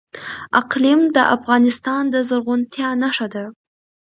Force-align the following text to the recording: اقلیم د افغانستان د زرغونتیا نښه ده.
اقلیم 0.61 1.01
د 1.15 1.17
افغانستان 1.35 2.03
د 2.13 2.15
زرغونتیا 2.29 2.89
نښه 3.01 3.27
ده. 3.33 3.45